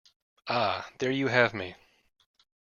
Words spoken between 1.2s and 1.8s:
have me.